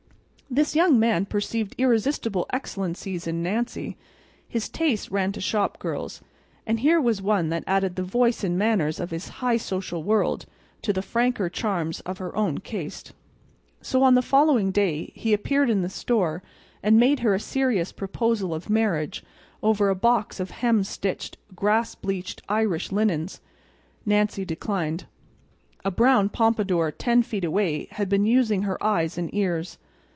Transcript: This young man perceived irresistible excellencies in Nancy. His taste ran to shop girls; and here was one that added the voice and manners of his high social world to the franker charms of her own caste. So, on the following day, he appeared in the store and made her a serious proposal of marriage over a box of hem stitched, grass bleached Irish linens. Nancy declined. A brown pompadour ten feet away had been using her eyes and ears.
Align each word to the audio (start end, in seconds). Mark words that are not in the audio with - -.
This 0.53 0.75
young 0.75 0.99
man 0.99 1.27
perceived 1.27 1.75
irresistible 1.77 2.45
excellencies 2.51 3.25
in 3.25 3.41
Nancy. 3.41 3.95
His 4.49 4.67
taste 4.67 5.09
ran 5.09 5.31
to 5.31 5.39
shop 5.39 5.79
girls; 5.79 6.19
and 6.67 6.81
here 6.81 6.99
was 6.99 7.21
one 7.21 7.47
that 7.47 7.63
added 7.65 7.95
the 7.95 8.03
voice 8.03 8.43
and 8.43 8.57
manners 8.57 8.99
of 8.99 9.11
his 9.11 9.29
high 9.39 9.55
social 9.55 10.03
world 10.03 10.45
to 10.81 10.91
the 10.91 11.01
franker 11.01 11.47
charms 11.47 12.01
of 12.01 12.17
her 12.17 12.35
own 12.35 12.57
caste. 12.57 13.13
So, 13.81 14.03
on 14.03 14.15
the 14.15 14.21
following 14.21 14.71
day, 14.71 15.13
he 15.15 15.31
appeared 15.31 15.69
in 15.69 15.83
the 15.83 15.89
store 15.89 16.43
and 16.83 16.99
made 16.99 17.19
her 17.21 17.33
a 17.33 17.39
serious 17.39 17.93
proposal 17.93 18.53
of 18.53 18.69
marriage 18.69 19.23
over 19.63 19.87
a 19.87 19.95
box 19.95 20.41
of 20.41 20.51
hem 20.51 20.83
stitched, 20.83 21.37
grass 21.55 21.95
bleached 21.95 22.41
Irish 22.49 22.91
linens. 22.91 23.39
Nancy 24.05 24.43
declined. 24.43 25.05
A 25.85 25.91
brown 25.91 26.27
pompadour 26.27 26.91
ten 26.91 27.23
feet 27.23 27.45
away 27.45 27.87
had 27.91 28.09
been 28.09 28.25
using 28.25 28.63
her 28.63 28.83
eyes 28.83 29.17
and 29.17 29.33
ears. 29.33 29.77